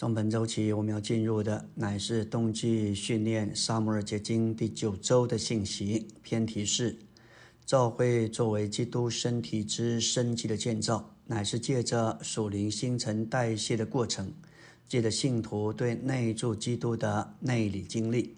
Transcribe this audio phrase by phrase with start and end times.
[0.00, 6.08] 从本周起，我们要进入的乃是冬季训练沙摩尔结晶第九周的信息。
[6.22, 6.98] 偏题是：
[7.66, 14.32] 教会作为基督身体之生机的建造，乃是借着属灵新陈代谢的过程，
[14.88, 18.36] 借着信徒对内住基督的内里经历。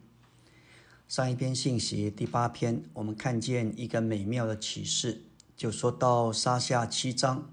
[1.06, 5.22] 上一篇信息第八篇，我们看见一个美妙的启示，
[5.56, 7.48] 就说到沙下七章，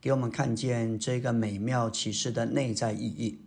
[0.00, 3.38] 给我们看见这个美妙启示的内在意义。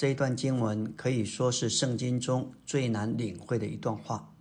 [0.00, 4.32] 这一段经文可以说是圣经中最难领会的一段话。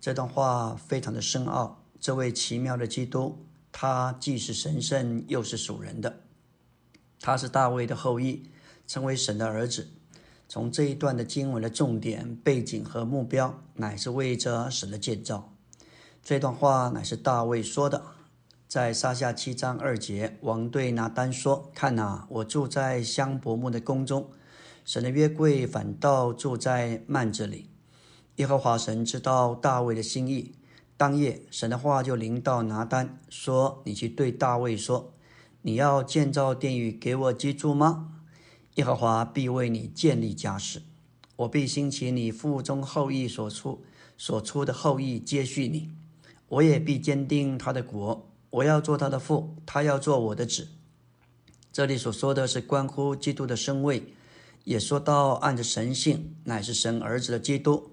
[0.00, 1.84] 这段话非常的深奥。
[2.00, 6.20] 这位奇妙的基督，他既是神圣，又是属人的。
[7.20, 8.48] 他是大卫的后裔，
[8.86, 9.90] 成为神的儿子。
[10.48, 15.52] 从这一段的经文的重点、背景和目标，乃是为着神的建造。
[16.22, 18.02] 这段话乃是大卫说的，
[18.66, 24.30] 在撒下七章二节，王对拿单说：“看哪，我住在香柏木的宫中。”
[24.86, 27.68] 神的约柜反倒住在幔子里。
[28.36, 30.54] 耶和华神知道大卫的心意。
[30.96, 35.12] 当夜，神的话就临到拿单，说：“你去对大卫说，
[35.62, 38.12] 你要建造殿宇给我居住吗？
[38.76, 40.80] 耶和华必为你建立家室，
[41.34, 43.82] 我必兴起你腹中后裔所出
[44.16, 45.90] 所出的后裔接续你，
[46.48, 48.30] 我也必坚定他的国。
[48.50, 50.68] 我要做他的父，他要做我的子。”
[51.72, 54.12] 这里所说的是关乎基督的身位。
[54.66, 57.92] 也说到，按着神性，乃是神儿子的基督，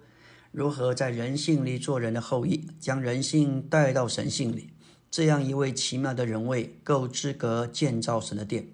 [0.52, 4.72] 如何在人性里做人的后裔，将人性带到神性里，
[5.12, 8.70] 这样一位奇妙的人位，够资格建造神的殿。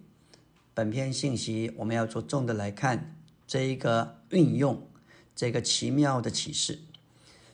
[0.73, 4.81] 本篇信息，我们要着重的来看这一个运用，
[5.35, 6.79] 这个奇妙的启示。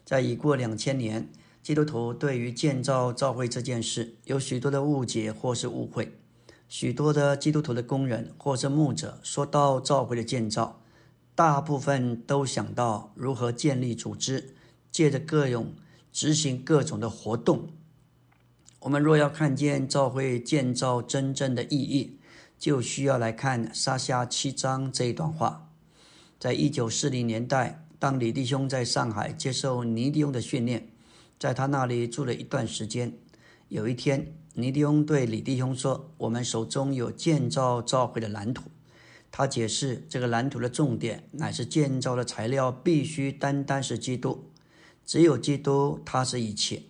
[0.06, 1.28] 在已过两千年，
[1.64, 6.14] 基督徒对于建造教会这件事，有许多的误解或是误会。
[6.68, 10.82] 许多的基督徒的工人或者牧者说到教会的建造，
[11.36, 14.56] 大部分都想到如何建立组织，
[14.92, 15.74] 借着各种
[16.12, 17.70] 执行各种的活动。
[18.80, 22.20] 我们若要看见教会建造真正的意义，
[22.58, 25.70] 就需要来看撒下七章这一段话。
[26.40, 30.90] 在一九四零年代，当李弟兄在上海接受尼弟兄的训练，
[31.40, 33.14] 在他那里住了一段时间，
[33.70, 34.36] 有一天。
[34.58, 38.64] 尼迪翁对李弟兄说：“我们手中有建造教会的蓝图。”
[39.30, 44.46] 他解释，这个蓝图的重点乃是建造的材料必须单单是基督，
[45.06, 46.84] 只有基督，他是一切。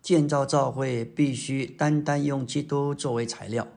[0.00, 3.68] 建造教会必须单单用基督作为材料。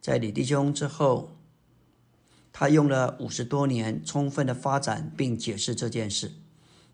[0.00, 1.36] 在李弟兄之后，
[2.50, 6.32] 他用了五十多年，充分的发展并解释这件事。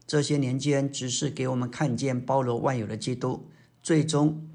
[0.04, 3.46] 这些年间，只是给我们看见包罗万有的基督，
[3.80, 4.49] 最终。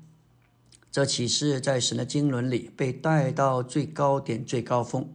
[0.96, 5.14] 这启示在神的经纶里被带到最高点、最高峰，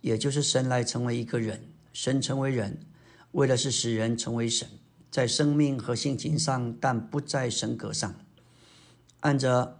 [0.00, 1.62] 也就是神来成为一个人，
[1.92, 2.80] 神成为人，
[3.30, 4.68] 为的是使人成为神，
[5.12, 8.12] 在生命和性情上，但不在神格上。
[9.20, 9.78] 按着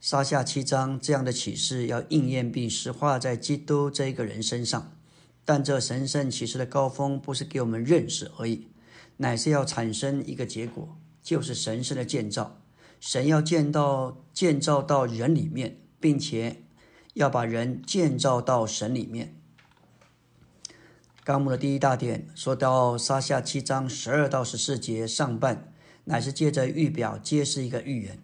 [0.00, 4.96] 撒下七章这样的启示，要应验并实化在基督这一个人身上。
[5.44, 8.68] 但这神圣启示的高峰，不是给我们认识而已，
[9.18, 12.62] 乃是要产生一个结果，就是神圣的建造。
[13.00, 16.62] 神要建到建造到人里面，并且
[17.14, 19.34] 要把人建造到神里面。
[21.24, 25.72] 纲目的第一大点说到撒下七章十二到十四节上半，
[26.04, 28.18] 乃是借着预表揭示一个预言，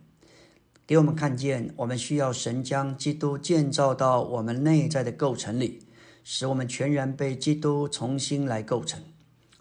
[0.87, 5.83] 给我们看见我们需要神将基督建造到我们内在的构成里，
[6.25, 9.03] 使我们全然被基督重新来构成。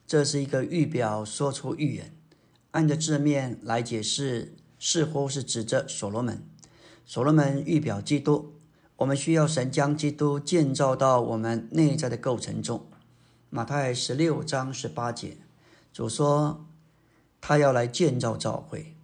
[0.08, 2.16] 这是一个预表，说出预言，
[2.72, 4.56] 按着字面来解释。
[4.86, 6.44] 似乎是指着所罗门，
[7.06, 8.56] 所罗门预表基督。
[8.98, 12.86] 我们需要神将基督建造到我们内在的构成中。
[13.50, 15.38] 马太十六章十八节，
[15.94, 16.66] 主说
[17.40, 18.98] 他要来建造教会。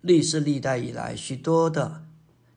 [0.00, 2.06] 历世历代以来，许多的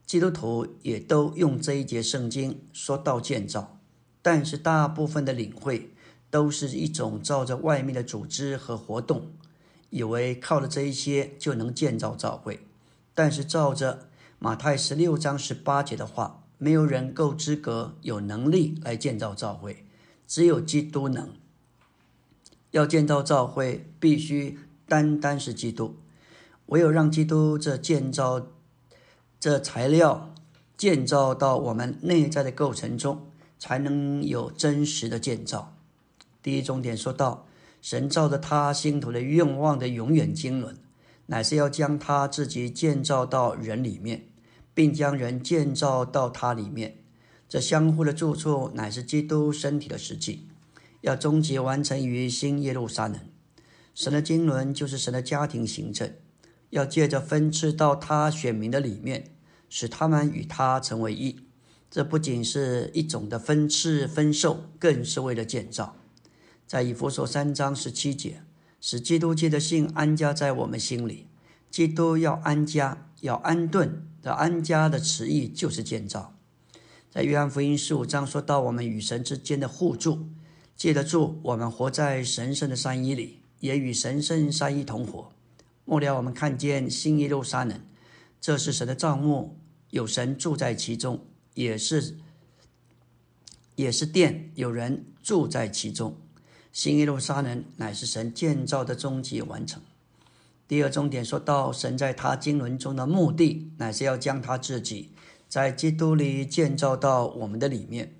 [0.06, 3.78] 基督徒也都用这一节圣经说到建造，
[4.22, 5.92] 但是大部分的领会
[6.30, 9.32] 都是一种照着外面的组织和活动。
[9.92, 12.60] 以为靠了这一些就能建造教会，
[13.14, 14.08] 但是照着
[14.38, 19.84] 马太十六章十八节的话，没有人够资格、有能力来建造教会，
[20.26, 21.28] 只有基督能。
[22.70, 24.58] 要建造教会，必须
[24.88, 25.96] 单单是基督。
[26.66, 28.46] 唯有让基督这建造
[29.38, 30.32] 这材料
[30.78, 33.26] 建造到我们内在的构成中，
[33.58, 35.76] 才能有真实的建造。
[36.42, 37.46] 第一重点说到。
[37.82, 40.76] 神照着他心头的愿望的永远经纶，
[41.26, 44.28] 乃是要将他自己建造到人里面，
[44.72, 46.98] 并将人建造到他里面。
[47.48, 50.46] 这相互的住处乃是基督身体的实际，
[51.00, 53.18] 要终极完成于新耶路撒冷。
[53.94, 56.14] 神的经纶就是神的家庭行政，
[56.70, 59.34] 要借着分赐到他选民的里面，
[59.68, 61.40] 使他们与他成为一。
[61.90, 65.96] 这不仅是一种的分赐分受，更是为了建造。
[66.72, 68.40] 在以弗所三章十七节，
[68.80, 71.26] 使基督界的信安家在我们心里。
[71.70, 76.34] 基督要安家，要安顿的安家的词义就是建造。
[77.10, 80.30] 在约翰福音十五章说到我们与神之间的互助，
[80.74, 85.30] 借得住我们活在神圣的三一里，也与神圣三一同活。
[85.84, 87.78] 末了，我们看见新耶路撒冷，
[88.40, 89.58] 这是神的帐幕，
[89.90, 91.26] 有神住在其中。
[91.52, 92.16] 也是，
[93.76, 96.16] 也是殿，有人住在其中。
[96.72, 99.82] 新耶路撒冷乃是神建造的终极完成。
[100.66, 105.10] 第二重点说到，神在他经纶中的目的，乃是要将他自己
[105.48, 108.14] 在基督里建造到我们的里面。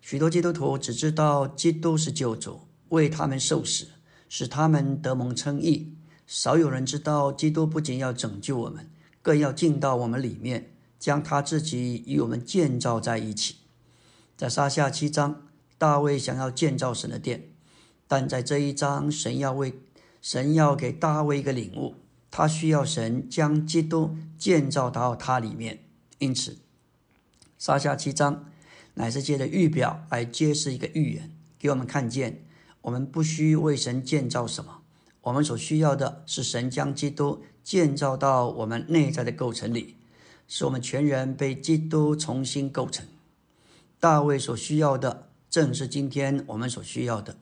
[0.00, 3.88] 许多基督徒只知道基督是救主，为他们受死，
[4.28, 5.94] 使他们得蒙称义。
[6.26, 8.88] 少有人知道，基督不仅要拯救我们，
[9.20, 10.72] 更要进到我们里面。
[10.98, 13.56] 将他自己与我们建造在一起，
[14.36, 15.46] 在撒下七章，
[15.78, 17.49] 大卫想要建造神的殿，
[18.10, 19.72] 但在这一章，神要为
[20.20, 21.94] 神要给大卫一个领悟，
[22.28, 25.84] 他需要神将基督建造到他里面。
[26.18, 26.58] 因此，
[27.56, 28.46] 撒下七章
[28.94, 32.42] 乃是借着预表来揭示一个预言，给我们看见，
[32.80, 34.80] 我们不需为神建造什么，
[35.20, 39.94] 我们所需要的是神将基督建造到我们内在的构成里。
[40.48, 43.06] 使我们全人被基督重新构成。
[44.00, 47.36] 大卫所需要的，正是今天我们所需要的。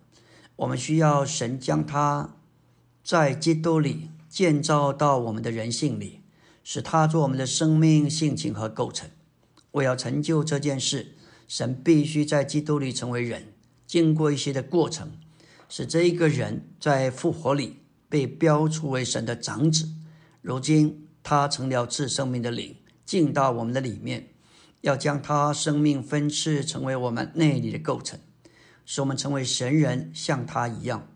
[0.58, 2.36] 我们需要神将他
[3.02, 6.20] 在基督里建造到我们的人性里，
[6.62, 9.08] 使他做我们的生命性情和构成。
[9.72, 11.14] 为要成就这件事，
[11.46, 13.54] 神必须在基督里成为人，
[13.86, 15.12] 经过一些的过程，
[15.68, 17.78] 使这一个人在复活里
[18.08, 19.88] 被标出为神的长子。
[20.42, 22.76] 如今他成了赐生命的灵。
[23.04, 24.28] 进到我们的里面，
[24.82, 28.20] 要将他生命分赐成为我们内里的构成，
[28.90, 31.06] 使我们成为神人，像他一样。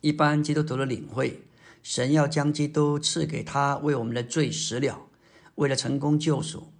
[0.00, 1.42] 一般基督徒的领会，
[1.82, 5.08] 神要将基督赐给他，为我们的罪死了，
[5.56, 6.72] 为了成功救赎，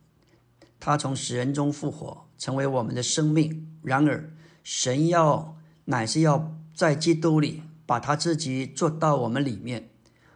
[0.79, 3.77] 他从死人中复活，成为我们的生命。
[3.83, 5.57] 然而，神要
[5.87, 9.91] 乃是要在基督里把他自己做到我们里面。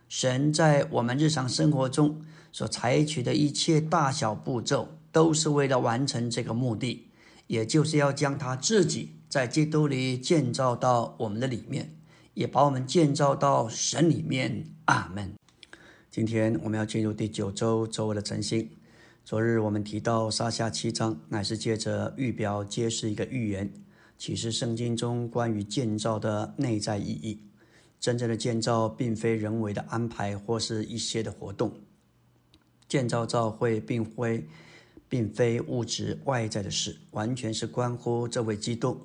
[0.08, 2.20] 神在我们日常生活中。
[2.50, 7.08] 所采取的一切大小步骤，都是为了完成这个目的，
[7.46, 11.96] 也就是要将他自己在基督里建造到我们的里面，
[12.34, 14.66] 也把我们建造到神里面。
[14.84, 15.32] 阿门。
[16.10, 18.68] 今天我们要进入第九周周围的晨星。
[19.24, 23.72] 昨日我们提到撒下七章，乃是借着预表揭示一个预言，
[24.18, 27.40] 启示圣经中关于建造的内在意义。
[27.98, 31.72] 真正的建造，并非人为的安排或是一些的活动。
[32.86, 34.46] 建造教会并非
[35.08, 39.00] 并非物质外在的事，完全是关乎这位基督。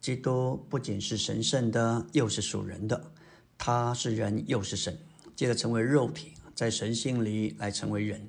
[0.00, 3.12] 基督不仅是神圣的，又是属人的。
[3.58, 4.96] 他是人，又是神，
[5.34, 8.28] 借着成为肉体，在神性里来成为人，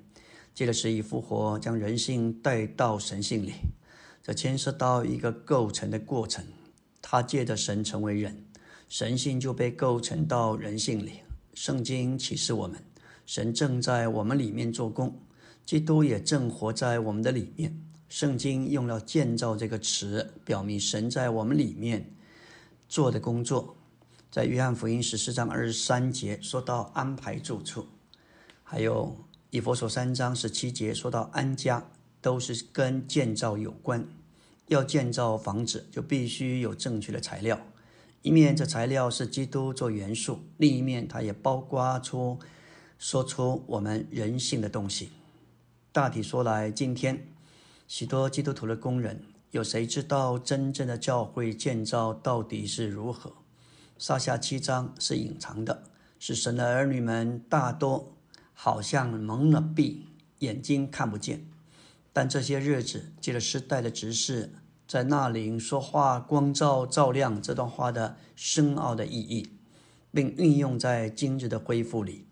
[0.55, 3.53] 借着死以复活，将人性带到神性里。
[4.23, 6.43] 这牵涉到一个构成的过程。
[7.01, 8.45] 他借着神成为人，
[8.89, 11.19] 神性就被构成到人性里。
[11.53, 12.83] 圣经启示我们。
[13.25, 15.19] 神正在我们里面做工，
[15.65, 17.77] 基督也正活在我们的里面。
[18.09, 22.13] 圣经用了“建造”这个词，表明神在我们里面
[22.87, 23.75] 做的工作。
[24.31, 27.87] 在约翰福音十四章二十三节说到安排住处，
[28.63, 29.17] 还有
[29.49, 31.89] 以佛所三章十七节说到安家，
[32.21, 34.07] 都是跟建造有关。
[34.67, 37.59] 要建造房子，就必须有正确的材料。
[38.21, 42.37] 一面这材料是基督做元素，另一面它也包括出。
[42.99, 45.11] 说出我们人性的东西。
[45.91, 47.27] 大体说来，今天
[47.87, 53.31] 许多基督徒的工人，有谁知道真正的教会建造到底是如何？
[53.97, 55.83] 撒下七章是隐藏的，
[56.19, 58.13] 是神的儿女们大多
[58.53, 60.01] 好像蒙了蔽，
[60.39, 61.47] 眼睛看不见。
[62.11, 64.53] 但这些日子，借着时代的指示，
[64.85, 69.49] 在那里说话，光照照亮这段话的深奥的意义，
[70.11, 72.27] 并运用在今日的恢复里。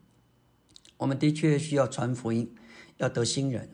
[0.98, 2.54] 我们的确需要传福音，
[2.98, 3.70] 要得新人，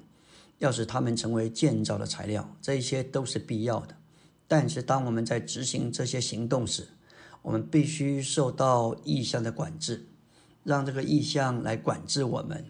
[0.62, 3.98] 要使他们成为建造的材料，这一些都是必要的。
[4.48, 6.88] 但是，当我们在执行这些行动时，
[7.42, 10.06] 我们必须受到意向的管制，
[10.64, 12.64] 让这个意向来管制我们。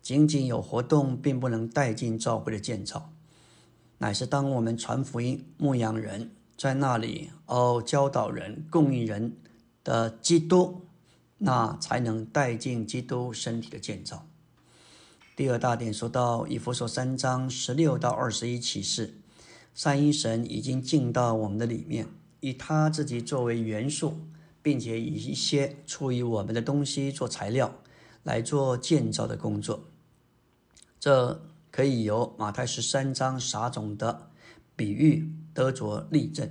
[0.00, 3.10] 仅仅有活动，并不能带进教会的建造。
[3.98, 9.36] 乃是当我们传福音、牧羊人，在那里哦教导人、供应人
[9.82, 10.82] 的基督，
[11.38, 14.28] 那才能带进基督身体的建造。
[15.34, 19.14] 第二大点说到以弗所三章十六到二十一启示，
[19.74, 22.06] 三一神已经进到我们的里面，
[22.40, 24.20] 以他自己作为元素，
[24.62, 27.74] 并且以一些出于我们的东西做材料，
[28.22, 29.84] 来做建造的工作。
[31.00, 34.28] 这可以由马太十三章撒种的
[34.76, 36.50] 比喻得着例证。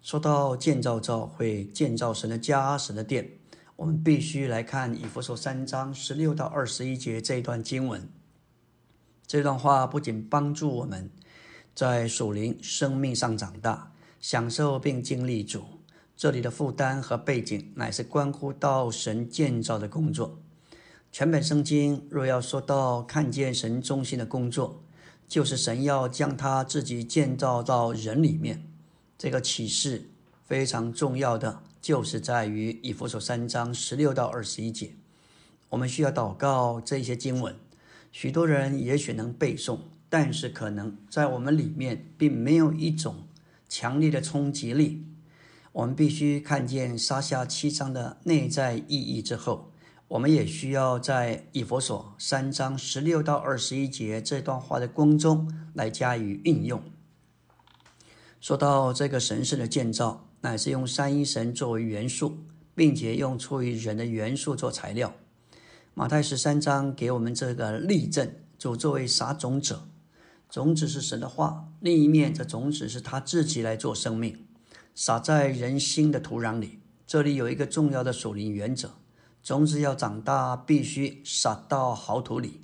[0.00, 3.35] 说到建造造会、建造神的家、神的殿。
[3.76, 8.08] 我们必须来看以弗所三章十六到二十一节这一段经文。
[9.26, 11.10] 这段话不仅帮助我们
[11.74, 15.62] 在属灵生命上长大，享受并经历主。
[16.16, 20.38] 这里的负担和背景乃是关乎到神建造的工作。
[21.12, 24.82] 全本圣经若要说到看见神中心的工作，
[25.28, 28.66] 就是神要将他自己建造到人里面。
[29.18, 30.08] 这个启示
[30.46, 31.62] 非常重要的。
[31.86, 34.96] 就是在于以弗所三章十六到二十一节，
[35.68, 37.54] 我们需要祷告这些经文。
[38.10, 39.78] 许多人也许能背诵，
[40.08, 43.28] 但是可能在我们里面并没有一种
[43.68, 45.06] 强烈的冲击力。
[45.70, 49.70] 我们必须看见撒下七章的内在意义之后，
[50.08, 56.82] 我们也需要在以弗所三章十六到二十一节这段话的光中来加以运用。
[58.40, 60.25] 说到这个神圣的建造。
[60.40, 62.38] 乃是用三一神作为元素，
[62.74, 65.14] 并且用出于人的元素做材料。
[65.94, 69.88] 马太十三章给我们这个例证：主作为撒种者，
[70.50, 74.46] 种子是神的话；另一面，这种子是他自己来做生命，
[74.94, 76.80] 撒在人心的土壤里。
[77.06, 78.90] 这里有一个重要的属灵原则：
[79.42, 82.60] 种子要长大，必须撒到好土里。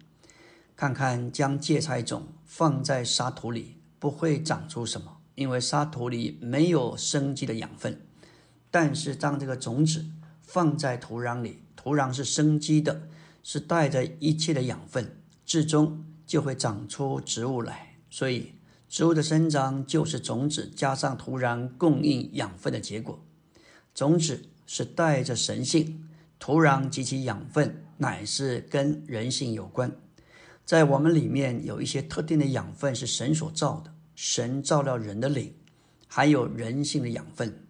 [0.76, 5.21] 看看将芥菜种放在沙土里，不会长出什么。
[5.34, 8.00] 因为沙土里没有生机的养分，
[8.70, 10.04] 但是当这个种子
[10.40, 13.08] 放在土壤里，土壤是生机的，
[13.42, 17.96] 是带着一切的养分，最终就会长出植物来。
[18.10, 18.52] 所以，
[18.88, 23.24] 植物的生长就是种子加上土壤供应养分的结果。
[23.94, 26.08] 种子是带着神性，
[26.38, 29.90] 土壤及其养分乃是跟人性有关。
[30.64, 33.91] 在我们里面有一些特定的养分是神所造的。
[34.24, 35.52] 神照料人的灵，
[36.06, 37.66] 还有人性的养分。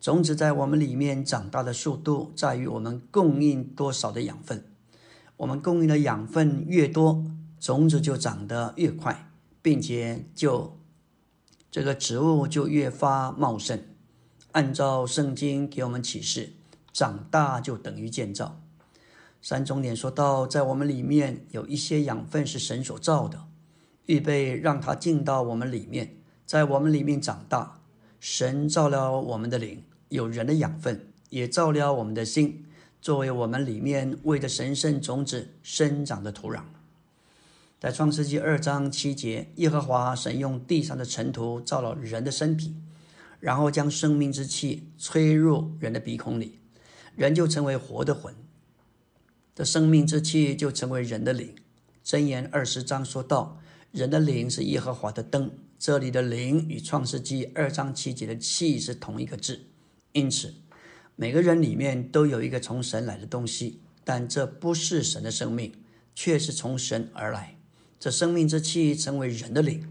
[0.00, 4.64] 种子在我们里面长大的速度，在于我们供应多少的养分。
[5.36, 7.24] 我们供应的养分越多，
[7.58, 10.78] 种子就长得越快，并且就
[11.72, 13.82] 这个植物就越发茂盛。
[14.52, 16.52] 按照圣经给我们启示，
[16.92, 18.62] 长大就等于建造。
[19.42, 23.48] 三重点说到，在我们里面有一些养分是神所造的。
[24.06, 27.80] 预备让它进到我们里面，在我们里面长大。
[28.18, 32.64] 神造了我们的灵，有人的养分，也造了我们的心，
[33.00, 36.62] 作为我们里面为着神圣种子生长的土壤。
[37.78, 42.74] 在创世纪二章七节，耶和华神用地上的尘土造了人的身体，
[43.38, 46.58] 然后将生命之气吹入人的鼻孔里，
[47.14, 48.34] 人就成为活的魂。
[49.54, 51.54] 这生命之气就成为人的灵。
[52.04, 53.60] 箴言二十章说道。
[53.92, 59.60] 人的灵是耶和华的灯，这里的灵与创世纪二章七节的气是同一个字，
[60.12, 60.54] 因此
[61.14, 65.72] 每个人里面都有一个从神来的东西，但这不是神的生命，
[66.14, 67.56] 却是从神而来。
[67.98, 69.90] 这生命之气成为人的灵，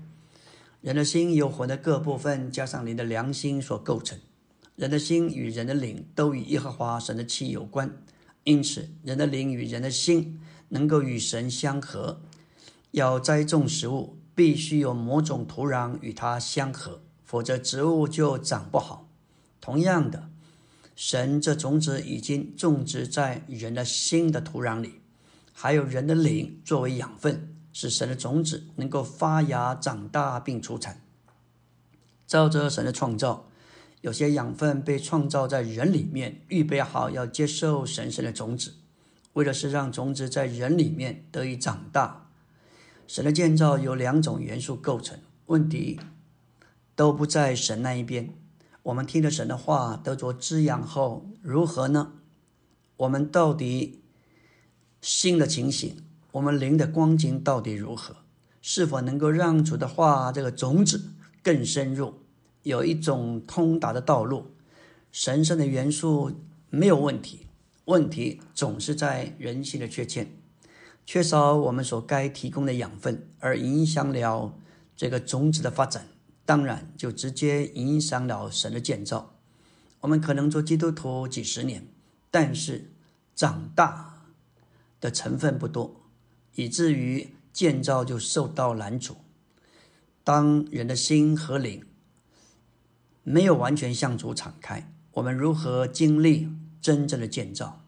[0.82, 4.20] 人的心由魂的各部分加上灵的良心所构成。
[4.76, 7.98] 人的心与人的灵都与耶和华神的气有关，
[8.44, 12.22] 因此人的灵与人的心能够与神相合。
[12.96, 19.10] 要栽种食物，必须有某种土壤与它相合，否则植物就长不好。
[19.60, 20.30] 同样的，
[20.96, 25.02] 神这种子已经种植在人的心的土壤里，
[25.52, 31.02] 还有人的灵作为养分，使神的种子能够发芽、长大并出产。
[32.26, 33.50] 照着神的创造，
[34.00, 38.76] 有些养分被创造在人里面，预备好要接受神圣的种子，
[39.34, 42.22] 为的是让种子在人里面得以长大。
[43.08, 46.00] 神的建造由两种元素构成，问题
[46.96, 48.34] 都不在神那一边。
[48.84, 52.14] 我们听了神的话，得着滋养后如何呢？
[52.98, 54.02] 我们到底
[55.02, 55.98] 心的情形，
[56.32, 58.18] 我们灵的光景到底如何？
[58.62, 62.16] 是否能够让主的话这个种子更深入，
[62.64, 64.48] 有一种通达的道路？
[65.12, 66.32] 神圣的元素
[66.70, 67.46] 没有问题，
[67.86, 70.40] 问题总是在人性的缺陷。
[71.06, 74.58] 缺少我们所该提供的养分，而影响了
[74.96, 76.08] 这个种子的发展，
[76.46, 79.36] 当然就直接影响了神的建造。
[80.02, 81.88] 我们可能做基督徒几十年，
[82.32, 82.92] 但是
[83.36, 84.26] 长大
[85.00, 86.02] 的成分不多，
[86.56, 89.18] 以至于建造就受到拦阻。
[90.24, 91.86] 当人的心和灵
[93.24, 96.50] 没有完全向主敞开，我们如何经历
[96.82, 97.84] 真正的建造？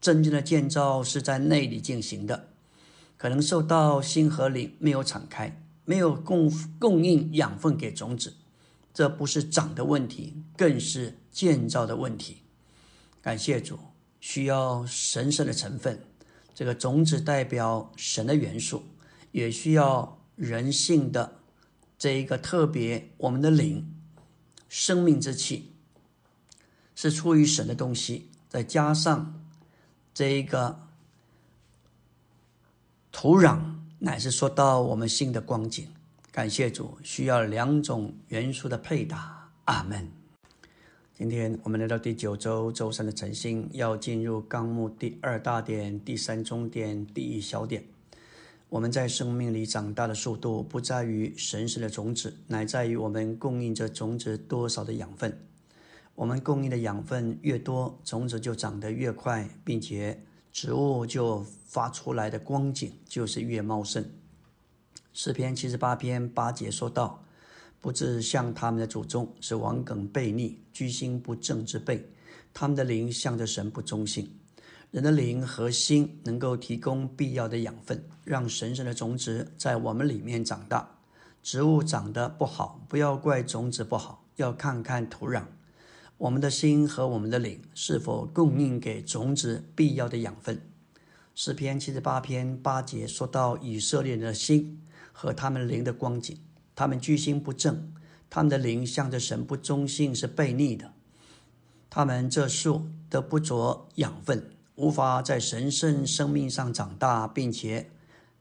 [0.00, 2.49] 真正的建造是在内里进行的，
[3.20, 8.32] 可能受到心和灵没有敞开，没有供供应养分给种子，
[8.94, 12.38] 这不是长的问题，更是建造的问题。
[13.20, 13.78] 感谢主，
[14.22, 16.02] 需要神圣的成分，
[16.54, 18.84] 这个种子代表神的元素，
[19.32, 21.40] 也需要人性的
[21.98, 23.94] 这一个特别，我们的灵，
[24.66, 25.74] 生命之气
[26.94, 29.36] 是出于神的东西，再加上。
[30.14, 30.88] 这一个
[33.12, 33.58] 土壤
[33.98, 35.86] 乃是说到我们新的光景，
[36.30, 39.50] 感谢主，需要两种元素的配搭。
[39.64, 40.08] 阿门。
[41.12, 47.84] 今天我们来到第九周周三的晨星，要进入纲目第二大点、第三中点、第一小点。
[48.68, 55.36] 我们在生命里长大的速度，不在于神圣的种子，乃在于我们供应着种子多少的养分。
[56.14, 64.04] 我们供应的养分越多，种子就长得越快，并且植物就发出来的光景就是越茂盛。
[65.12, 67.24] 诗篇七十八篇八节说道
[67.80, 72.10] ：“不至像他们的祖宗，是王梗悖逆、居心不正之辈。
[72.52, 74.36] 他们的灵向着神不忠心。
[74.90, 80.96] 人的灵和心能够提供必要的养分，让神圣的种子在我们里面长大。
[81.42, 85.44] 植物长得不好，不要怪种子不好，要看看土壤。”
[86.20, 90.60] 我们的心和我们的灵是否供应给种子必要的养分？
[91.34, 96.38] 诗篇七十八篇八节说到以色列人的心和他们灵的光景，
[96.76, 97.94] 他们居心不正，
[98.28, 100.92] 他们的灵向着神不忠信，是悖逆的。
[101.88, 107.88] 他们这树得不着养分，无法在神圣生命上长大，并且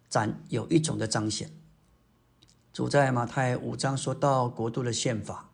[0.09, 1.49] 展有一种的彰显。
[2.73, 5.48] 主在马太五章说到国度的宪法。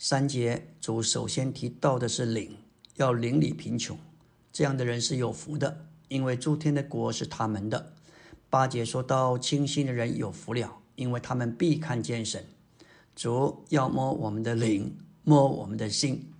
[0.00, 2.56] 三节主首先提到的是灵，
[2.94, 3.98] 要邻里贫穷，
[4.52, 7.94] 这样的人是有福的，因为诸天的国是他们的。
[8.48, 12.44] 八节说到清心的人有福了，因为他们必看见神。
[13.16, 16.32] 主要摸我们的灵，摸我们的心，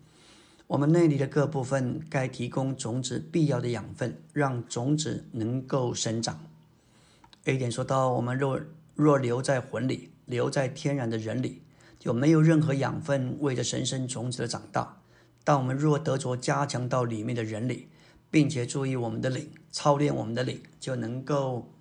[0.69, 6.39] 我们内里的各部分该提供种子必要的养分，让种子能够生长。
[7.47, 8.61] A 点说到，我们若
[8.95, 11.63] 若留在魂里，留在天然的人里。
[11.99, 15.01] 就没有任何养分为着神圣种子的长大。
[15.45, 17.89] 但我们若得着加强到里面的人里，
[18.31, 21.73] 并且注意我们的灵，操练我们的灵，就能够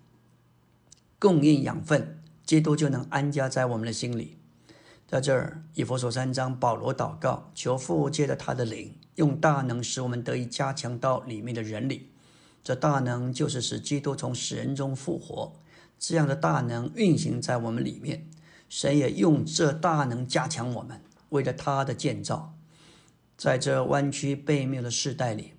[1.20, 4.38] 供应养分，基督就能安家在我们的心里。
[5.06, 12.10] 在这儿，以佛所三章，保罗祷告，求父借着他的灵，用大能使我们得以加强到里面的人里。
[12.64, 15.54] 这大能就是使基督从死人中复活，
[15.98, 18.28] 这样的大能运行在我们里面。
[18.70, 22.56] 神也用这大能加强我们，为了他的建造，
[23.38, 25.54] 在这弯曲背谬的时代里，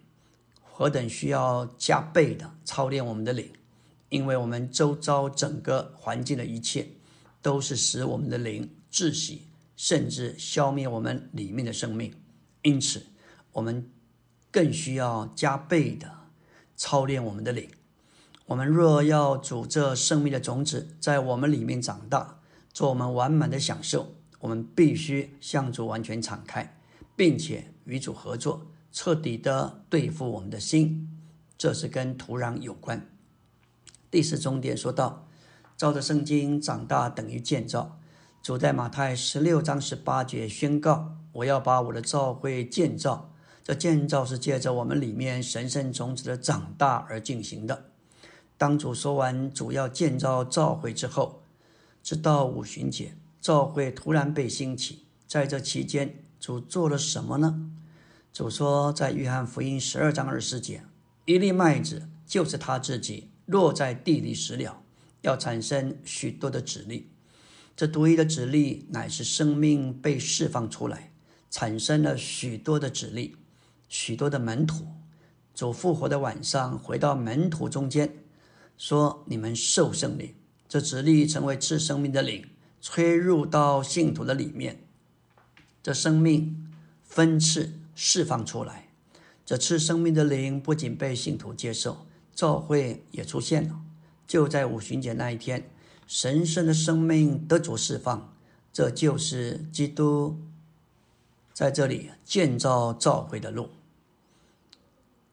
[0.62, 3.50] 何等需要加倍的操练我们的灵，
[4.08, 6.88] 因为我们周遭整个环境的一切，
[7.40, 12.14] 都是使我们的灵窒息，甚至消灭我们里面的生命。
[12.62, 13.06] 因此，
[13.52, 13.90] 我们
[14.50, 16.10] 更需要加倍的
[16.76, 17.70] 操练我们的灵。
[18.46, 22.37] 我们若要主这生命的种子在我们里面长大，
[22.72, 26.78] 做我们完满的享受，我们必须向主完全敞开，
[27.16, 31.08] 并且与主合作，彻底的对付我们的心。
[31.56, 33.10] 这是跟土壤有关。
[34.10, 35.26] 第四重点说到，
[35.76, 37.98] 照着圣经长大等于建造。
[38.40, 47.86] 主在马太十六章十八节宣告：“我要把我的教会建造。”这建造是借着我们里面神圣种子的长大而进行的。
[48.56, 51.37] 当主说完主要建造教会之后。
[52.08, 55.04] 直到五旬节，教会突然被兴起。
[55.26, 57.70] 在这期间，主做了什么呢？
[58.32, 60.82] 主说，在约翰福音十二章二十节，
[61.26, 64.82] 一粒麦子就是他自己落在地里死了，
[65.20, 67.10] 要产生许多的籽粒。
[67.76, 71.12] 这独一的籽粒乃是生命被释放出来，
[71.50, 73.36] 产生了许多的籽粒，
[73.86, 74.86] 许多的门徒。
[75.54, 78.14] 主复活的晚上，回到门徒中间，
[78.78, 80.34] 说：“你们受圣灵。”
[80.68, 82.44] 这直力成为赐生命的灵，
[82.80, 84.84] 吹入到信徒的里面，
[85.82, 86.70] 这生命
[87.02, 88.88] 分次释放出来。
[89.46, 93.80] 这次生命的灵不仅被信徒接受，教会也出现了。
[94.26, 95.70] 就在五旬节那一天，
[96.06, 98.34] 神圣的生命得着释放。
[98.70, 100.38] 这就是基督
[101.52, 103.70] 在这里建造教会的路。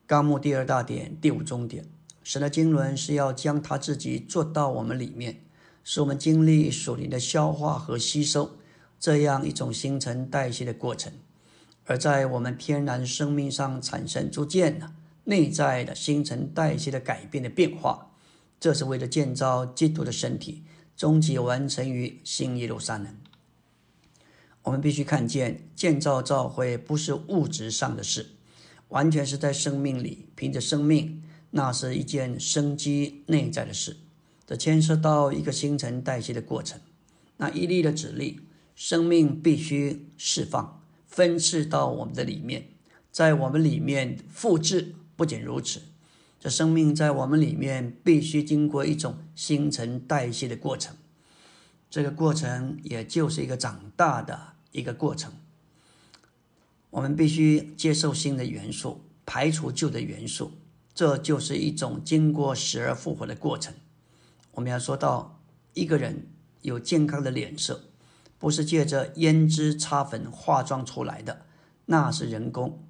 [0.07, 1.85] 纲目第二大点第五中点，
[2.25, 5.41] 神的经纶是要将他自己做到我们里面，
[5.83, 8.57] 使我们经历属灵的消化和吸收，
[8.99, 11.13] 这样一种新陈代谢的过程，
[11.85, 14.91] 而在我们天然生命上产生逐渐的
[15.25, 18.09] 内在的新陈代谢的改变的变化，
[18.59, 20.63] 这是为了建造基督的身体，
[20.97, 23.15] 终极完成于新耶路撒冷。
[24.63, 28.31] 我们必须看见，建造教会不是物质上的事，
[28.87, 31.21] 完全是在生命里，凭着生命，
[31.55, 33.95] 那是一件生机内在的事。
[34.45, 36.79] 这牵涉到一个新陈代谢的过程。
[37.37, 38.41] 那一粒的指令，
[38.75, 42.67] 生命必须释放，分赐到我们的里面，
[43.11, 44.95] 在我们里面复制。
[45.15, 45.81] 不仅如此，
[46.39, 50.95] 这生命在我们里面必须经过一种新陈代谢的过程。
[51.89, 54.55] 这个过程也就是一个长大的。
[54.71, 55.31] 一个过程，
[56.89, 60.51] 我们必须接受新的元素，排除旧的元素，
[60.95, 63.75] 这就是一种经过死而复活的过程。
[64.53, 65.41] 我们要说到
[65.73, 66.29] 一个人
[66.61, 67.83] 有健康的脸色，
[68.39, 71.45] 不是借着胭脂擦粉化妆出来的，
[71.85, 72.81] 那是人工，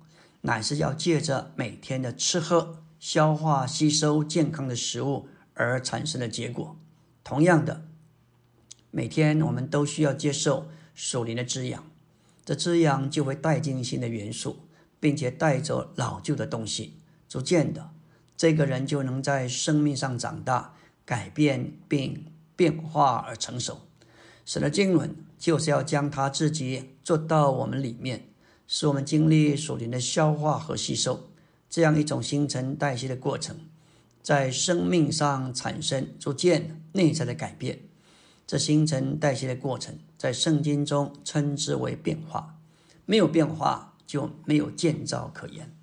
[0.42, 6.78] 乃是要借着每天的吃喝、消化、吸收健康的食物而产生的结果。
[7.24, 7.88] 同样的，
[8.92, 10.68] 每天我们都需要接受。
[10.98, 11.92] 属灵的滋养，
[12.46, 14.60] 这滋养就会带进新的元素，
[14.98, 17.02] 并且带走老旧的东西。
[17.28, 17.92] 逐渐的，
[18.38, 20.74] 这个人就能在生命上长大、
[21.06, 23.82] 改变并变化而成熟。
[24.44, 28.28] 神的经纶就是要将他自己做到我们里面，
[28.68, 31.30] 使我们经历属灵的消化和吸收，
[31.70, 33.58] 这样一种新陈代谢的过程，
[34.22, 37.80] 在生命上产生逐渐内在的改变。
[38.48, 42.58] 这新陈代谢的过程，在圣经中称之为变化。
[43.08, 45.75] 没有变化，就没有建造可言。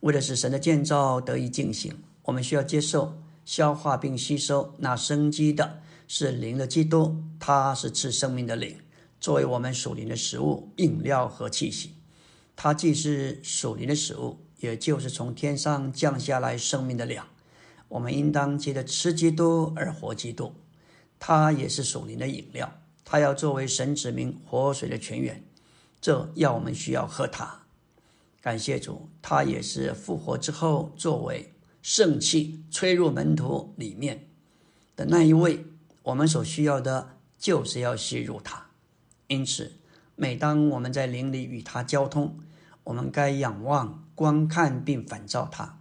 [0.00, 8.76] 为了使神的建造得以进行，我们需要接受、消化并吸收那生机的，是灵的基督，他是赐生命的灵，
[9.18, 11.94] 作为我们属灵的食物、饮料和气息。
[12.54, 17.26] 它既是属灵的食物，也就是从天上降下来生命的粮。
[17.88, 20.52] 我们应当借着吃基督而活基督。
[21.20, 25.44] 它也是属灵的饮料，它要作为神子民活水的泉源，
[26.00, 27.57] 这要我们需要喝它。
[28.40, 34.28] 感谢主，他也是复活之后作为圣气吹入门徒里面
[34.96, 35.64] 的那一位，
[36.02, 38.66] 我们所需要的就是要吸入它。
[39.26, 39.72] 因此，
[40.16, 42.38] 每当我们在灵里与它交通，
[42.84, 45.80] 我们该仰望、观看并反照它，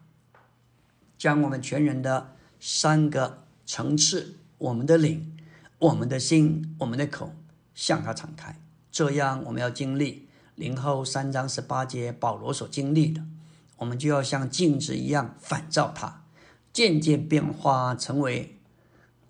[1.18, 4.38] 将我们全人的三个层次。
[4.60, 5.38] 我们的灵、
[5.78, 7.32] 我们的心、我们的口
[7.76, 8.60] 向他敞开，
[8.92, 10.27] 这样我们要经历
[10.58, 13.24] 灵后三章十八节保罗所经历的，
[13.78, 16.24] 我们就要像镜子一样反照他，
[16.74, 18.60] 渐渐变化成为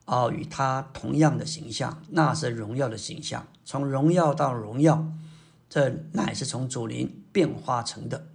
[0.05, 3.45] 哦与他同样的形象，那是荣耀的形象。
[3.65, 5.05] 从荣耀到荣耀，
[5.69, 8.29] 这乃是从主灵变化成的。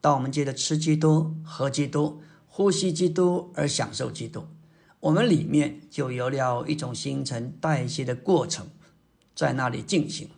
[0.00, 4.46] 当我们接着吃基督、喝基督、呼吸基督而享受基督。
[5.00, 8.68] 我们里面就有了一种新陈代谢的过程，
[9.34, 10.30] 在那里进行，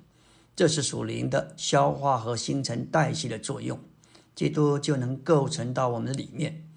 [0.57, 3.81] 这是属灵的消化和新陈代谢的作用，
[4.35, 6.69] 基督就能构成到我们的里面，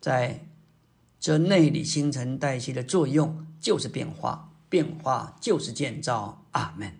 [0.00, 0.46] 在
[1.18, 6.40] 这内里新陈代谢的作用就是变化，变化就是建造。
[6.52, 6.92] 阿门。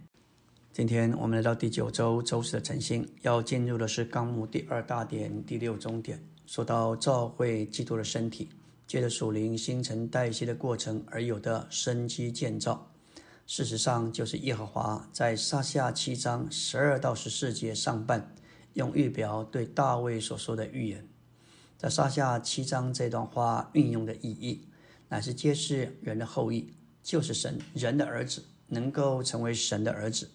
[0.73, 8.49] 今天我们来到第九周周四的晨星，要进入的是纲目第二大点第六中点，说到召会基督的身体。
[8.89, 12.91] 借着属灵新陈代谢的过程而有的生机建造，
[13.47, 18.35] 事实上就是耶和华在撒下七章十二到十四节上半
[18.73, 21.07] 用预表对大卫所说的预言。
[21.77, 24.67] 在撒下七章这段话运用的意义，
[25.09, 30.31] 乃是揭示人的后裔就是神人的儿子能够成为神的儿子。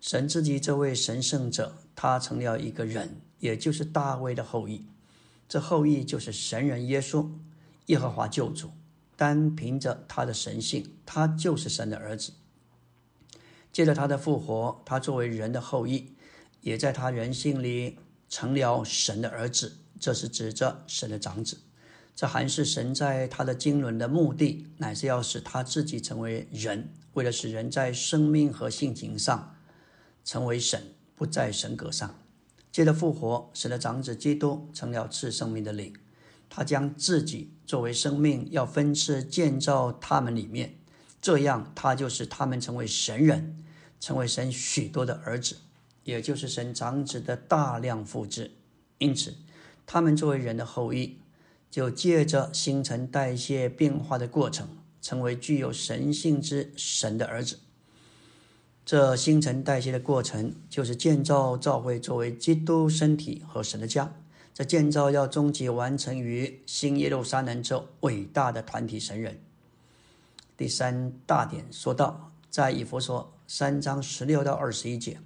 [0.00, 4.86] 神自己这位神圣者，他成了一个人，也就是大卫的后裔。
[5.48, 7.28] 这后裔就是神人耶稣。
[7.86, 8.70] 耶和华救主，
[9.16, 12.32] 单凭着他的神性，他就是神的儿子。
[13.76, 16.14] 借着他的复活，他作为人的后裔，
[16.62, 19.76] 也在他人性里成了神的儿子。
[20.00, 21.58] 这是指着神的长子。
[22.14, 29.54] 这还是神在他的经纶的目的，乃是要使他自己成为人，为了使人在生命和性情上
[30.24, 32.18] 成为神，不在神格上。
[32.72, 35.92] 借着复活，神的长子基督成了赐生命的灵。
[36.48, 40.78] 他将自己作为生命，要分次建造他们里面，
[41.20, 43.62] 这样他就是他们成为神人，
[44.00, 45.56] 成为神许多的儿子，
[46.04, 48.52] 也就是神长子的大量复制。
[48.98, 49.34] 因此，
[49.86, 51.18] 他们作为人的后裔，
[51.70, 54.68] 就借着新陈代谢变化的过程，
[55.02, 57.58] 成为具有神性之神的儿子。
[58.84, 64.14] 这新陈代谢的过程，就是建造教会作为基督身体和神的家。
[64.54, 69.38] 这建造要终极完成于新耶路撒冷这伟大的团体神人。
[70.56, 75.20] 第三大点说到，在以弗所三章十六到二十一节，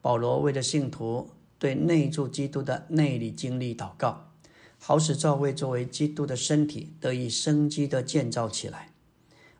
[0.00, 4.30] 保罗为了信徒对内住基督的内里经历祷告，
[4.78, 8.90] 好使教会作为基督的身体得以生机的建造起来。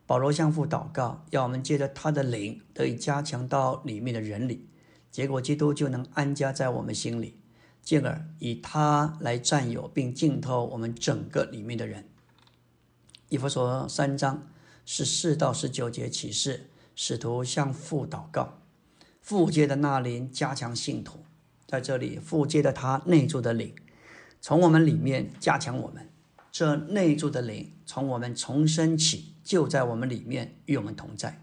[0.07, 4.67] 保罗向父祷告，要我们借着他的灵得以加强到里面的人里，
[5.11, 7.37] 结果基督就能安家在我们心里。
[7.83, 12.09] 进而以他来占有并浸透我们整个里面的人。
[13.29, 14.47] 以弗所三章
[14.85, 18.59] 十四到十九节启示，使徒向父祷告，
[19.21, 21.25] 父界的那灵加强信徒。
[21.67, 23.75] 在这里，父界的他内住的灵，
[24.41, 26.09] 从我们里面加强我们。
[26.51, 31.43] 这内住的灵从我们重生起，就在我们里面与我们同在，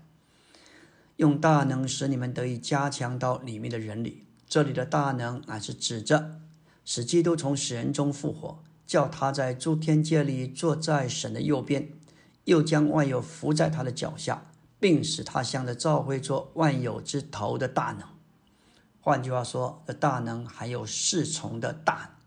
[1.15, 4.25] 用大能使你们得以加强到里面的人里。
[4.47, 6.39] 这里的大能乃是指着
[6.85, 11.89] 使基督从死人中复活，叫他在诸天界里坐在神的右边，
[12.43, 18.07] 又将万有伏在他的脚下，并使他向着教会做万有之头的大能。
[19.01, 22.17] 换句话说，这大能还有侍从的大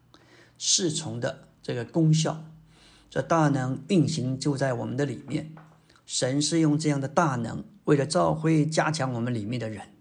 [0.59, 2.45] 侍从的这个功效。
[3.11, 5.55] 这大能运行就在我们的里面。
[6.07, 9.95] 神是用这样的大能，为了教会加强我们里面的人。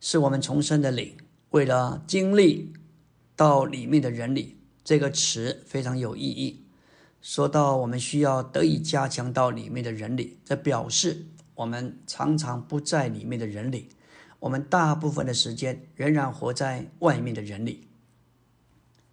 [0.00, 1.16] 是我们重生的灵，
[1.50, 2.72] 为了经历
[3.34, 6.64] 到里面的人里，这个词非常有意义。
[7.20, 13.88] 说到我们需要得以加强到里面的人里，这表示我们常常不在里面的人里，
[14.40, 17.86] 我们大部分的时间仍然活在外面的人里。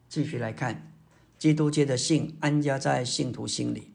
[0.10, 0.92] 继续来看，
[1.38, 3.92] 基督界的信安家在信徒心里，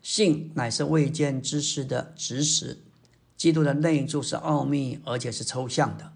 [0.00, 2.78] 信乃是未见之事的指实。
[3.36, 6.12] 基督的内住是奥秘，而且是抽象的。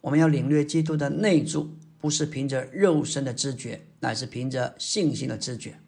[0.00, 5.78] 我们要领略基督的内住，不是凭着肉身的知觉，乃是凭着信心的知觉。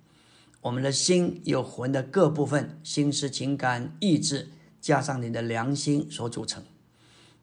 [0.61, 4.49] 我们的心有魂的各部分，心思、情感、意志，
[4.81, 6.63] 加上你的良心所组成。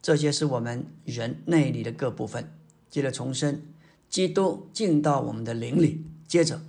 [0.02, 2.52] 这些是我们人内里的各部分。
[2.90, 3.62] 接着重生，
[4.10, 6.62] 基督进到我们的灵里，接着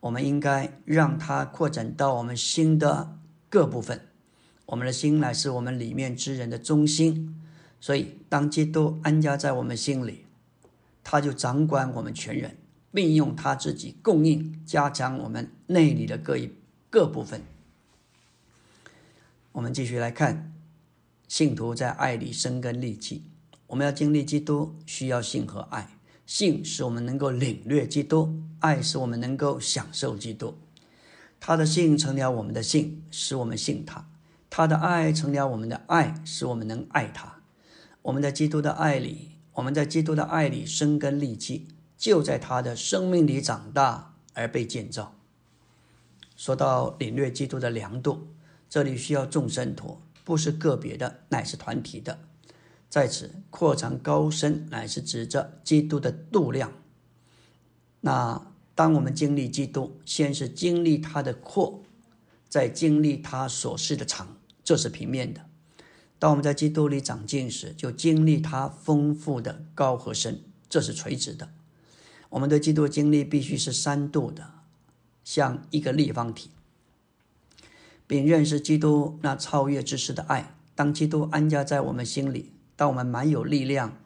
[0.00, 3.16] 我们应该让它扩展到我们心的
[3.48, 4.00] 各部分。
[4.66, 7.40] 我们的心乃是我们里面之人的中心。
[7.80, 10.24] 所以，当基督安家在我们心里，
[11.02, 12.56] 他就掌管我们全人，
[12.92, 16.50] 并用他自己供应、加强我们内里的各一
[16.88, 17.42] 各部分。
[19.54, 20.52] 我们继续来看，
[21.28, 23.22] 信徒在爱里生根立基。
[23.68, 25.96] 我们要经历基督，需要信和爱。
[26.26, 30.58] 信使我们能够领略基督，爱使我们能够享受基督。
[31.38, 34.06] 他的信成了我们的信，使我们信他；
[34.50, 37.36] 他的爱成了我们的爱，使我们能爱他。
[38.02, 45.14] 我们在基督的爱里，我们在基督的爱里生根立基，就在他的生命里长大而被建造。
[46.34, 48.26] 说到领略基督的良度，
[48.74, 52.18] 这里需要众生徒，不是个别的，乃是团体的。
[52.90, 56.72] 在此扩长高深，乃是指着基督的度量。
[58.00, 61.84] 那当我们经历基督，先是经历他的阔，
[62.48, 65.42] 再经历他所示的长，这是平面的。
[66.18, 71.48] 当我们在基督里长进时，就经历它丰富的高和深，这是垂直的。
[72.28, 74.50] 我们对基督经历必须是三度的，
[75.22, 76.50] 像一个立方体，
[78.06, 80.56] 并认识基督那超越知识的爱。
[80.74, 83.96] 当基督安家在我们心里，当我们满有力量，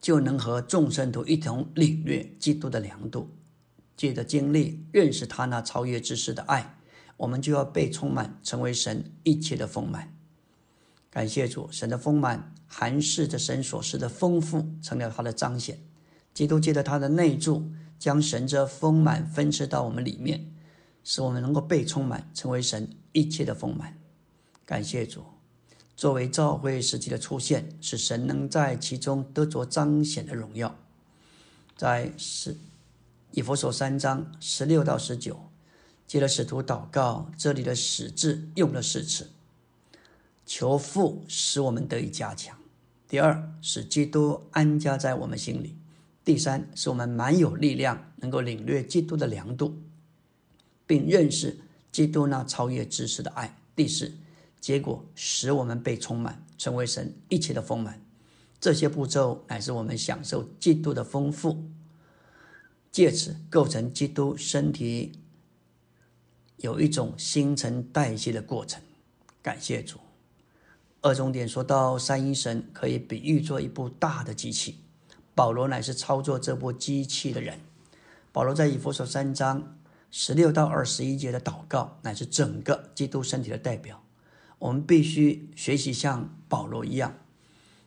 [0.00, 3.30] 就能和众生徒一同领略基督的良度，
[3.96, 6.78] 借着经历认识他那超越知识的爱，
[7.16, 10.14] 我们就要被充满，成为神一切的丰满。
[11.10, 15.80] 感谢主，神的丰满含示着神所示的丰富，成了他的彰显。
[16.34, 20.52] 基督借着他的内住，将神这丰满分赐到我们里面，
[21.08, 23.98] 使我们能够被充满，成为神一切的丰满。
[24.66, 25.24] 感谢主，
[25.96, 30.78] 作为召会时期的出现，使神能在其中得着彰显的荣耀。
[31.78, 32.54] 在十
[33.30, 35.40] 以弗所三章十六到十九，
[36.06, 39.30] 接着使徒祷告，这里的“使”字用了四次。
[40.44, 42.54] 求父使我们得以加强。
[43.08, 45.74] 第二，使基督安家在我们心里。
[46.22, 49.74] 第三，使我们满有力量，能够领略基督的良度，
[50.88, 51.56] 并认识
[51.92, 53.56] 基督那超越知识的爱。
[53.76, 54.12] 第四，
[54.60, 58.02] 结果使我们被充满，成为神一切的丰满。
[58.58, 61.62] 这些步骤乃是我们享受基督的丰富，
[62.90, 65.12] 借此构成基督身体
[66.56, 68.82] 有一种新陈代谢的过程。
[69.40, 69.98] 感谢主。
[71.00, 74.80] 二重点说到三一神可以比喻作一部大的机器，
[75.36, 77.60] 保罗乃是操作这部机器的人。
[78.32, 79.77] 保罗在以弗所三章
[80.10, 84.02] 十六到二十一节的祷告，乃是整个基督身体的代表。
[84.58, 87.14] 我们必须学习像保罗一样，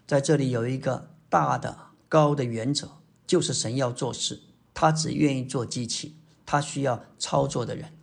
[0.08, 4.42] 在这里有一个大的高的原则，就是神要做事，
[4.74, 7.94] 他只愿意做机器，他需要操作的人。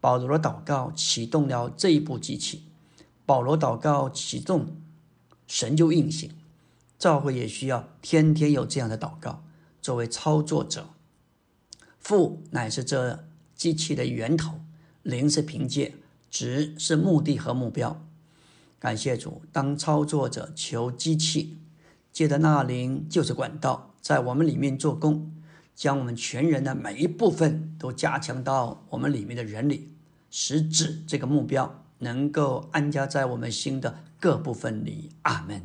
[0.00, 2.64] 保罗的祷告启动了这一部机器。
[3.26, 4.76] 保罗祷告启动，
[5.46, 6.30] 神就运行。
[6.98, 9.44] 教会也需要天天有这样的祷告，
[9.82, 10.88] 作为操作者。
[11.98, 13.27] 父乃是这
[13.58, 14.60] 机器的源头，
[15.02, 15.96] 灵是凭借，
[16.30, 18.00] 值是目的和目标。
[18.78, 21.58] 感谢主，当操作者求机器，
[22.12, 25.32] 借的那灵就是管道，在我们里面做工，
[25.74, 29.88] 将我们全人的每一部分都加强到我们里面的人里，
[30.30, 31.84] 使指这个目标。
[32.00, 35.60] 能够安家在我们心的各部分里，阿门。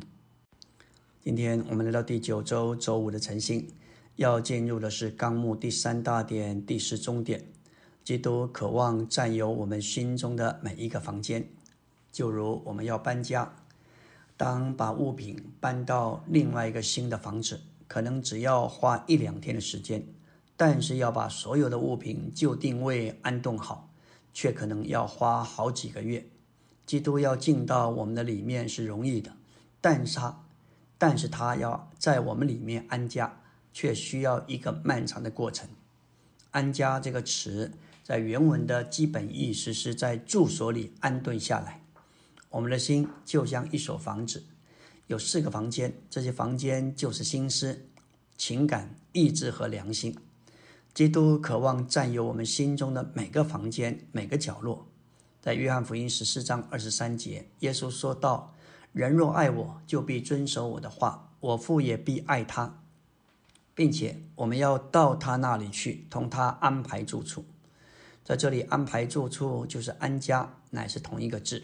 [1.22, 3.68] 今天我们来到第九周周五的晨星，
[4.16, 7.44] 要进入的是纲目第三大点第十中点。
[8.04, 11.48] 基督渴望占有我们心中的每一个房间，
[12.12, 13.56] 就如我们要搬家，
[14.36, 20.06] 当把物品搬到另外一个新的房子，可能只要花一两天的时间，
[20.56, 23.90] 但是要把所有的物品就定位安顿好。
[24.36, 26.26] 却可能要花好几个月。
[26.84, 29.30] 基督要进到我们的里面是容易的，
[29.80, 30.44] 但是他，
[30.98, 33.40] 但是他要在我们里面安家，
[33.72, 35.68] 却需要一个漫长的过程。
[36.50, 37.70] 安家这个词
[38.04, 41.80] 在原文的基本意思是在住所里安顿下来。
[42.50, 44.44] 我们的心就像一所房子，
[45.06, 47.88] 有四个房间，这些房间就是心思、
[48.36, 50.14] 情感、意志和良心。
[50.92, 54.86] 基督渴望占有我们心中的每个房间、每个角落。
[55.40, 58.54] 在约翰福音十四章二十三节，耶稣说道
[58.92, 62.82] ：“人若爱我，就必遵守我的话；我父也必爱他，
[63.74, 67.46] 并且我们要到他那里去，同他安排住处。”
[68.24, 71.62] 在这里，安排住处就是安家，乃是同一个字。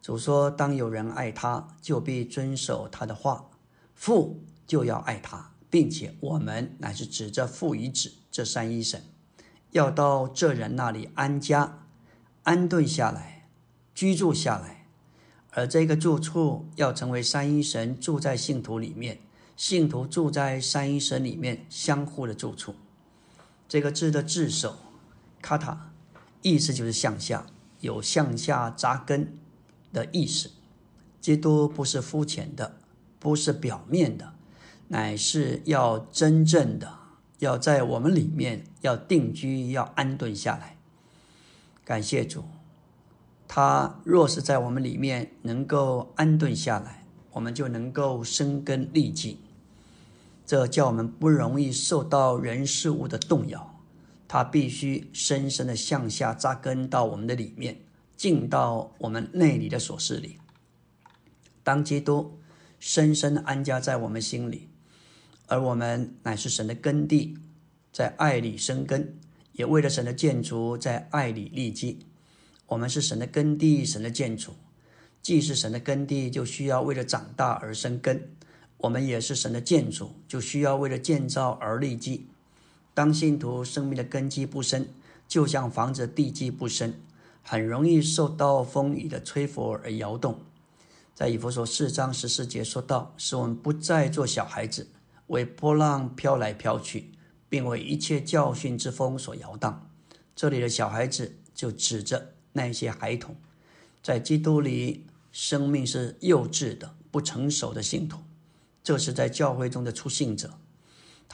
[0.00, 3.50] 主说：“当有人爱他，就必遵守他的话；
[3.94, 9.02] 父就要爱他。”并且我们乃是指着父与子这三一神，
[9.70, 11.86] 要到这人那里安家、
[12.42, 13.48] 安顿下来、
[13.94, 14.86] 居住下来，
[15.52, 19.20] 而这个住处要成为三一神住在信徒里面，
[19.56, 22.74] 信徒住在三一神里面相互的住处。
[23.66, 24.76] 这个字的字首
[25.42, 25.90] “卡塔”，
[26.40, 27.44] 意思就是向下，
[27.80, 29.36] 有向下扎根
[29.92, 30.52] 的意思。
[31.20, 32.76] 基督不是肤浅的，
[33.18, 34.32] 不是表面的。
[34.88, 36.98] 乃是要真正的
[37.38, 40.76] 要在我们里面要定居，要安顿下来。
[41.84, 42.44] 感谢主，
[43.48, 49.38] 他若是在我们里面能够安顿下来，我们就能够生根立基。
[50.44, 53.71] 这叫我们不容易受到人事物的动摇。
[54.32, 57.82] 他必须深深的向下扎根到我们的里面，
[58.16, 60.38] 进到我们内里的所事里。
[61.62, 62.38] 当基督
[62.80, 64.70] 深深安家在我们心里。
[65.48, 67.36] 而我们乃是神的根地，
[67.92, 69.18] 在爱里生根，
[69.52, 71.98] 也为了神的建筑在爱里立基。
[72.68, 74.54] 我们是神的根地，神的建筑。
[75.20, 78.30] 既是神的根地，就需要为了长大而生根。
[78.78, 82.28] 我们也是神的建筑，就需要为了建造而立基。
[82.94, 84.88] 当信徒生命的根基不深，
[85.26, 87.00] 就像房子地基不深，
[87.42, 90.40] 很容易受到风雨的吹拂而摇动。
[91.14, 94.88] 在以弗所四章十四节说道，使我们不再做小孩子。
[95.28, 97.10] 为波浪飘来飘去，
[97.48, 99.88] 并为一切教训之风所摇荡。
[100.36, 103.34] 这里的小孩子就指着那些孩童，
[104.02, 108.18] 在基督里生命是幼稚的、不成熟的信徒。
[108.82, 110.58] 这是在教会中的出信者，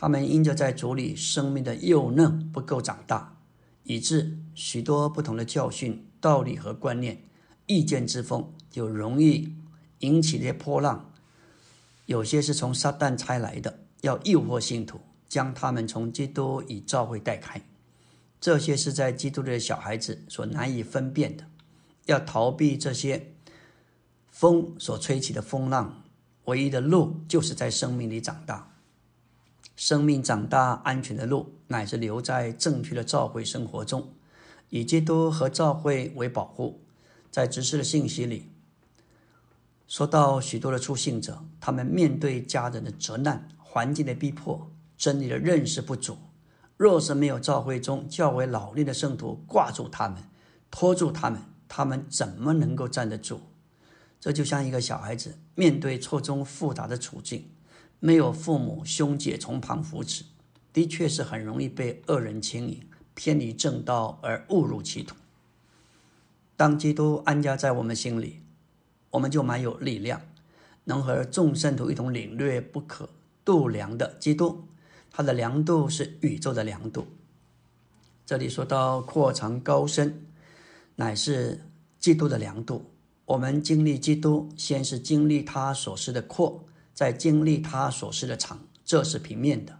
[0.01, 3.37] 他们因着在主里生命的幼嫩不够长大，
[3.83, 7.25] 以致许多不同的教训、道理和观念、
[7.67, 9.57] 意见之风就容易
[9.99, 11.11] 引起这些波浪。
[12.07, 13.81] 有些是从撒旦差来的。
[14.03, 17.61] 要诱惑信徒，将他们从基督与教会带开。
[18.41, 21.45] 这些是在基督的小孩子所难以分辨的。
[22.07, 23.35] 要逃避这些
[24.31, 26.05] 风所吹起的风浪，
[26.45, 28.78] 唯一的路就是在生命里长大。
[29.79, 34.13] 生命长大安全的路，乃是留在正确的教会生活中，
[34.71, 36.81] 以基督和教会为保护。
[37.31, 38.51] 在知识的信息里，
[39.87, 46.19] 说到许多的出信者，他们面对家人的责难、环境的逼迫、真理的认识不足，
[46.77, 50.25] 若是没有教会中较为老练的圣徒挂住他们、
[50.73, 53.43] 拖住他们，他们怎么能够站得住？
[54.19, 57.49] 这就像一个小孩子面对错综复杂的处境，
[58.01, 60.25] 没有父母兄姐从旁扶持，
[60.73, 62.81] 的确是很容易被恶人牵引，
[63.15, 65.17] 偏离正道而误入歧途。
[66.57, 68.41] 当基督安家在我们心里。
[69.11, 70.21] 我们就蛮有力量，
[70.85, 73.09] 能和众圣徒一同领略不可
[73.43, 74.69] 度量的基督。
[75.11, 77.07] 它的量度是宇宙的量度。
[78.27, 80.27] 这里说到扩长高深，
[80.97, 81.65] 乃是
[81.99, 82.85] 基督的量度。
[83.25, 86.63] 我们经历基督，先是经历他所示的扩，
[86.99, 89.79] 在经历他所示的场，这是平面的。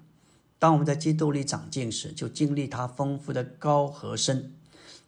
[0.57, 4.53] 当我们在基督里长进时，就经历他丰富的高和深，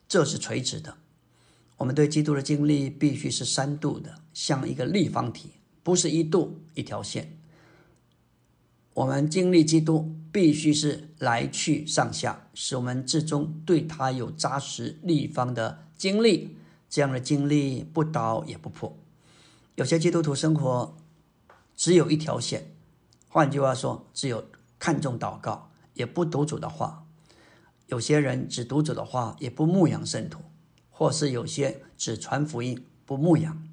[0.08, 0.96] 这是垂直的。
[1.76, 5.50] 我们对基督的经历必须是三度的，像一个立方体，
[5.84, 7.38] 不是一度一条线。
[8.94, 16.56] 我们经历基督必须是来去上下，使我们至终对他有扎实立方的经历。
[16.88, 18.98] 这样的经历不倒也不破。
[19.76, 20.96] 有些基督徒生活
[21.81, 22.76] 只有一条线，
[23.26, 27.07] 换句话说，只有看重祷告，也不读主的话。
[27.87, 30.43] 有些人只读主的话，也不牧养圣徒。
[30.91, 33.66] 或是有些只传福音不牧养，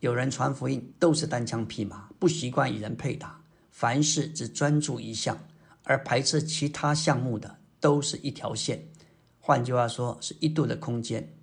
[0.00, 5.38] 有人传福音都是单枪匹马，不习惯与人配搭，凡事只专注一项，
[5.84, 8.88] 而排斥其他项目的都是一条线。
[9.38, 11.36] 换句话说，是一度的空间，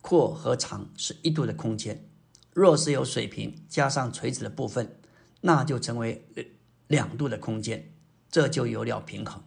[0.00, 2.08] 阔和长是一度的空间。
[2.54, 4.96] 若是有水平加上垂直的部分，
[5.40, 6.26] 那就成为
[6.86, 7.92] 两度的空间，
[8.30, 9.42] 这就有了平衡。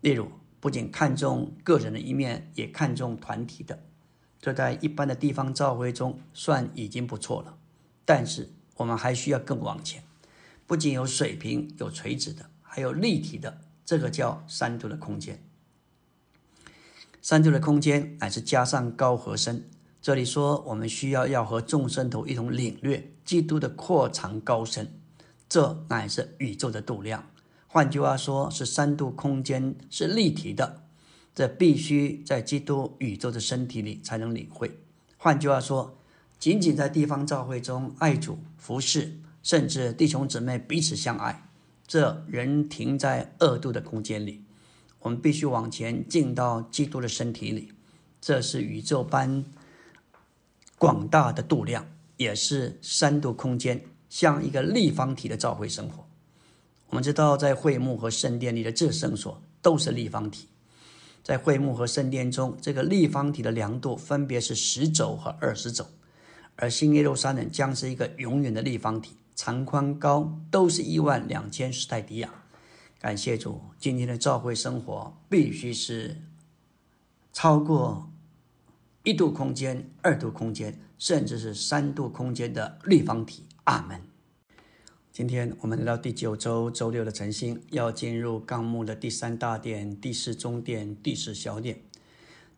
[0.00, 0.30] 例如。
[0.60, 3.84] 不仅看重个人的一面，也看重团体的，
[4.40, 7.56] 这在一般的地方教会中算已经不错了。
[8.04, 10.02] 但是我们还需要更往前，
[10.66, 15.40] 不仅有水平、有垂直的，还有立体的，这个叫三度的空间。
[17.22, 19.70] 三度的空间乃是加上高和深。
[20.00, 24.88] 这里说我们需要要和众生头一同领略基督的扩长高深，
[25.48, 27.28] 这乃是宇宙的度量。
[27.66, 30.84] 换句话说，是三度空间是立体的，
[31.34, 34.78] 这必须在基督宇宙的身体里才能领会。
[35.16, 35.98] 换句话说，
[36.38, 41.50] 仅仅在地方教会中爱主服侍，甚至弟兄姊妹彼此相爱，
[41.86, 44.44] 这仍停在二度的空间里。
[45.00, 47.72] 我们必须往前进到基督的身体里，
[48.20, 49.44] 这是宇宙般
[50.78, 51.84] 广大的度量，
[52.16, 56.06] 也是三度空间，像一个立方体的教会生活。
[56.88, 60.48] 我们知道，在会幕和圣殿里的至圣所都是立方体。
[61.22, 65.84] 在会幕和圣殿中，这个立方体的量度分别是十轴和二十轴，
[66.56, 72.30] 而新耶路撒冷将是一个永远的立方体，长宽高都是一万两千斯泰迪亚。
[72.98, 76.16] 感谢主，今天的教会生活必须是
[77.34, 78.07] 超过
[79.08, 83.42] 一度空间、二度空间，甚至是三度空间的立方体。
[83.64, 84.02] 阿门。
[85.10, 91.80] 今天我们来到第九周周六的晨星，要进入纲目的第三大殿、第四中殿、第四小殿。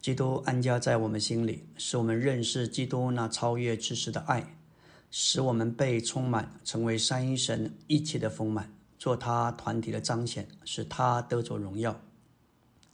[0.01, 4.57] 基督安家在我们心里，使我们认识基督那超越知识的爱，
[5.09, 12.01] 使我们被充满，成为三一神一切的丰满，做他团体的彰显，使他得着荣耀。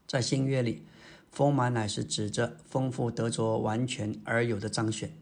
[0.07, 0.83] 在新约里，
[1.37, 5.13] 丰满乃是指着丰富得着完全而有的彰显。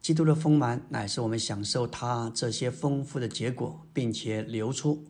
[0.00, 5.04] 基督的丰满乃是我们享受他这些丰富的结果，并且流出。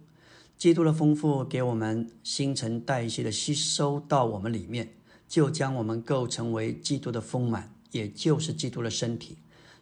[0.58, 4.92] 基督的丰富给我们新陈代谢的吸收到我们里面，
[5.26, 9.38] 就将我们构成为基督的丰满，也就是基督的身体，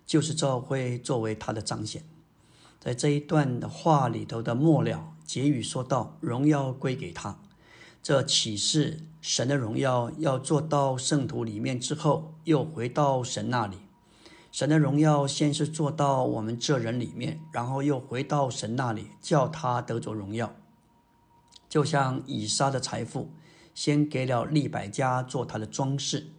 [0.07, 2.05] 就是教会作为他的彰显。
[2.79, 7.37] 在这一段的话里头的末了结语说到：“荣耀归给他。”
[8.03, 13.77] 这启示神的荣耀要做到圣徒里面之后，又回到神那里。
[14.51, 20.55] 神的荣耀先是做到我们这人里面，然后又回到神那里，叫他得着荣耀。
[21.69, 23.31] 就像以撒的财富，
[23.75, 26.33] 先给了利百加做他的装饰，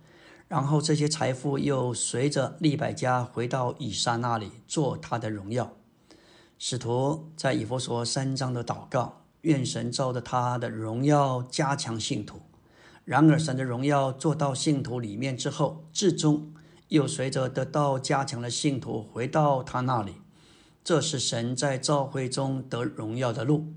[0.49, 5.71] 然后这些财富又随着利百加回到以撒那里做他的荣耀。
[6.57, 12.41] 使徒在以弗所三章的祷告，愿神照着他的荣耀加强信徒。
[13.05, 16.53] 然而神的荣耀做到信徒里面之后，至终。
[16.89, 20.15] 又随着得到加强的信徒回到他那里，
[20.83, 23.67] 这是神在召会中得荣耀的路。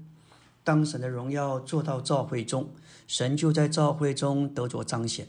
[0.65, 2.71] 当神的荣耀做到召会中，
[3.07, 5.29] 神就在召会中得着彰显。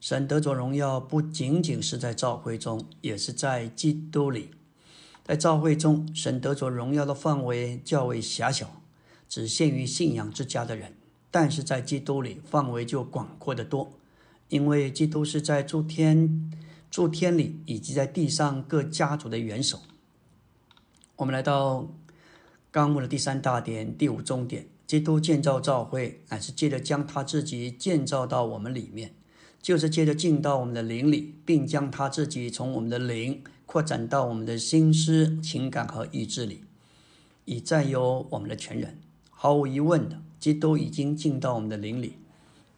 [0.00, 4.52] 神得着荣耀不仅仅是在召会中，也是在基督里。
[5.24, 8.82] 在教会中，神得着荣耀的范围较为狭小，
[9.28, 10.92] 只限于信仰之家的人；
[11.30, 13.92] 但是在基督里，范围就广阔得多，
[14.48, 16.50] 因为基督是在诸天、
[16.90, 19.80] 诸天里以及在地上各家族的元首。
[21.16, 21.88] 我们来到
[22.70, 29.14] 纲目的第三大点、第五重点：基督建造教会，乃是借着将他自己建造到我们里面，
[29.60, 33.42] 就是借着进到我们的灵里，并将他自己从我们的灵。
[33.66, 36.62] 扩展到我们的心思、情感和意志里，
[37.46, 38.96] 以占有我们的全人。
[39.38, 42.14] 毫无疑问的，基督已经进到我们的灵里，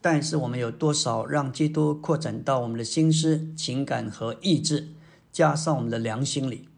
[0.01, 4.89] 但是我们有多少让基督扩展到我们的心思、情感和意志，
[5.31, 6.69] 加上我们的良心里？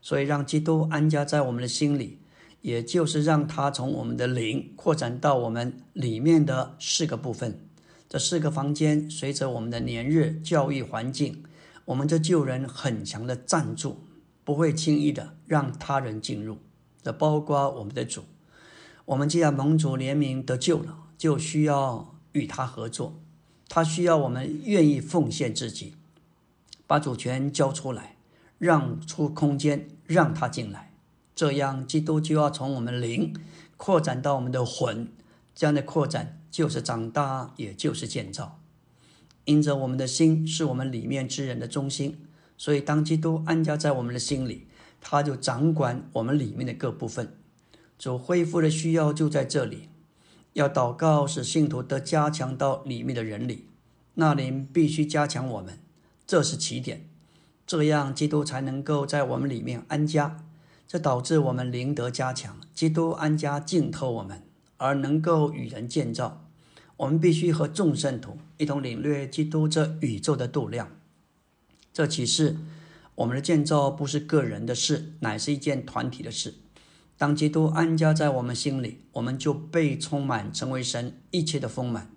[0.00, 2.20] 所以，让基督安家在我们的心里，
[2.60, 7.58] 也就是让他从我们的灵扩展到我们里面的四个部分。
[8.08, 11.42] 这四个房间，随着我们的年日、教育环境。
[11.86, 13.96] 我们这旧人很强的赞助，
[14.44, 16.58] 不会轻易的让他人进入。
[17.02, 18.22] 这包括我们的主。
[19.06, 23.20] 我们既然蒙主怜悯得救了，就需要与他合作。
[23.68, 25.94] 他需要我们愿意奉献自己，
[26.86, 28.16] 把主权交出来，
[28.58, 30.92] 让出空间让他进来。
[31.34, 33.34] 这样，基督就要从我们灵
[33.76, 35.08] 扩展到我们的魂。
[35.54, 38.60] 这样的扩展就是长大，也就是建造。
[39.44, 42.18] 因着我们的心是我们里面之人的中心，
[42.56, 44.66] 所以当基督安家在我们的心里，
[45.00, 47.36] 他就掌管我们里面的各部分。
[47.98, 49.88] 主恢复的需要就在这里。
[50.54, 53.66] 要祷告，使信徒得加强到里面的人里，
[54.14, 55.80] 那灵必须加强我们，
[56.26, 57.08] 这是起点。
[57.66, 60.44] 这样基督才能够在我们里面安家，
[60.86, 64.42] 这导致我们灵得加强，基督安家浸透我们，
[64.76, 66.46] 而能够与人建造。
[66.98, 70.92] 我们必须和众圣徒一同领略基督这宇宙的度量。
[71.92, 72.58] 这启示
[73.16, 76.54] 我们的建造不是个人的事，乃是一件团体的事。
[77.24, 82.10] 当基督安家在我们心里，我们就被充满，成为神一切的丰满。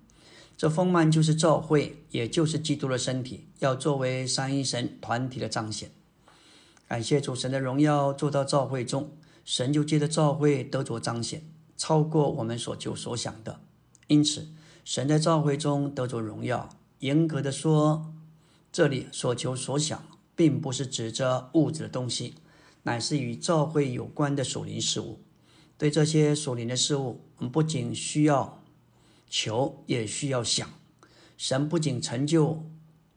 [0.58, 5.92] 这丰满就是教会，也就是基督的身体，要作为三一神团体的彰显。
[6.90, 9.14] 感谢主神的荣耀做到教会中，
[9.46, 11.42] 神就借着教会得着彰显，
[11.78, 13.62] 超过我们所求所想的。
[14.08, 14.50] 因此。
[14.84, 16.68] 神在召会中得着荣耀。
[17.00, 18.14] 严格的说，
[18.74, 20.04] 这里所求所想，
[20.36, 22.36] 并不是指着物质的东西，
[22.88, 25.20] 乃是与召会有关的属灵事物。
[25.78, 28.64] 对这些属灵的事物，我们不仅需要
[29.30, 30.70] 求，也需要想。
[31.36, 32.64] 神不仅成就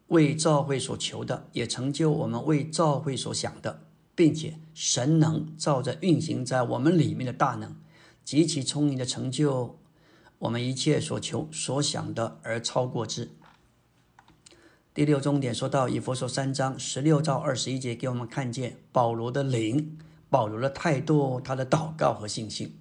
[0.09, 3.85] 为召会所求的，也成就我们为召会所想的，
[4.17, 7.77] 并且神能照着运行在我们里面的大能，
[8.25, 9.79] 极其聪明的成就。
[10.41, 13.31] 我们一切所求所想的，而超过之。
[14.93, 19.97] 第六重点说到以佛所三章十六到二十一节，给我们看见保罗的灵、
[20.29, 22.77] 保罗的态度、他的祷告和信心。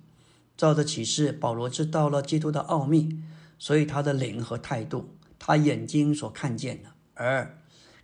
[0.57, 3.19] 照着启示，保罗知道了基督的奥秘，
[3.59, 7.55] 所以他的灵和态度，他眼睛所看见的，而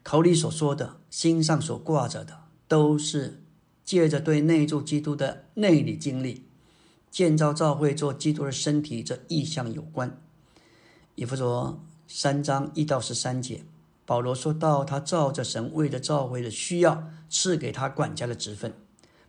[0.04, 3.42] 口里所说的，心上所挂着的，都是
[3.84, 6.46] 借着对内住基督的内里经历。
[7.10, 10.22] 建造教会做基督的身体，这意象有关。
[11.16, 13.64] 以弗所三章一到十三节，
[14.06, 18.74] 保罗说到，他照着神为着教会的需要，赐给他管家的职分，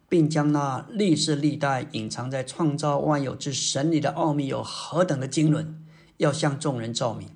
[0.09, 5.83] 并将那历世历代隐藏在创造万有之神里的奥秘有何等的经纶，
[6.19, 7.31] 要向众人照明。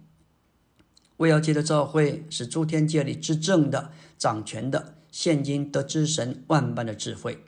[1.17, 7.45] 为要借着召会，使诸天界里执政的、掌权的，现今得知神万般的智慧。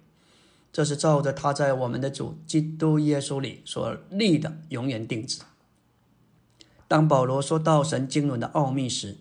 [0.72, 5.42] 这是照着他在我们的主基督耶稣里所立的永远定旨。
[6.88, 9.18] 当保罗说到神经纶的奥秘时，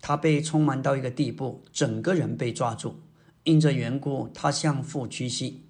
[0.00, 3.00] 他被充满到一个地步，整个人被抓住。
[3.44, 5.64] 因这缘故，他向父屈膝。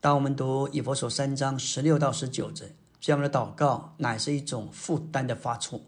[0.00, 5.82] 当我们读以佛所三章十六到十九节，这样的祷告乃是一种负担的发出。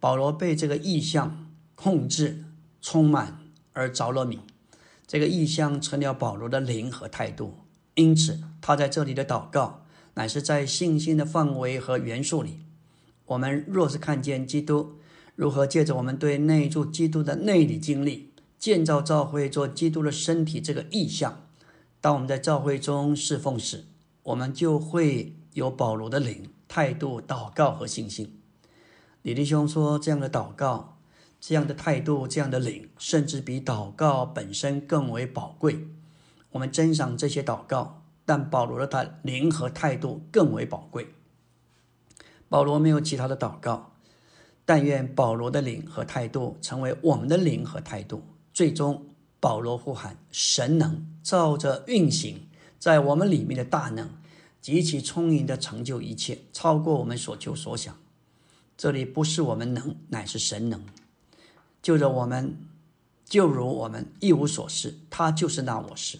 [0.00, 2.44] 保罗被这个意象控制、
[2.80, 3.38] 充满
[3.72, 4.38] 而着了迷。
[5.06, 7.54] 这个意象成了保罗的灵和态度。
[7.94, 9.84] 因此，他在这里的祷告，
[10.14, 12.60] 乃是在信心的范围和元素里。
[13.26, 14.98] 我们若是看见基督
[15.38, 21.46] 如何借着我们对内住基督的内里经历，建造教会做基督的身体这个意象，
[22.00, 23.84] 当我们在教会中侍奉时，
[24.24, 28.36] 我们就会有保罗的灵态度、祷告和信心。
[29.22, 30.98] 李弟兄说，这样的祷告、
[31.40, 35.86] 这样的态度、这样的灵，甚至比祷告本身更为宝贵。
[36.50, 41.14] 我们珍赏这些祷告，但保罗的他灵和态度更为宝贵。
[42.48, 43.92] 保罗没有其他的祷告，
[44.68, 49.06] 但愿保罗的灵和态度成为我们的灵和态度，最终
[49.40, 52.46] 保罗呼喊神能照着运行
[52.78, 54.10] 在我们里面的大能，
[54.60, 57.96] 极其充盈的成就一切，超过我们所求所想。
[58.76, 60.84] 这里不是我们能，乃是神能。
[61.80, 62.58] 就着我们，
[63.24, 66.18] 就如我们一无所事，他就是那我是。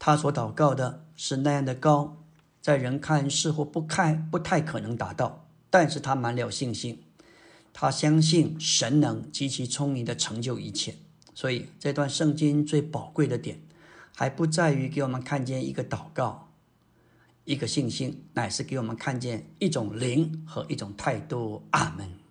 [0.00, 2.16] 他所祷告的是那样的高，
[2.60, 7.03] 在人看似乎不看不太可能达到，但是他满了信心，
[7.74, 10.94] 他相信神能极其聪明的成就一切。
[11.34, 13.60] 所以这段圣经最宝贵的点，
[14.14, 16.52] 还不在于给我们看见一个祷告，
[17.44, 21.66] 一个信心，乃是给我们看见一种灵和一种态度。
[21.72, 22.23] 阿门。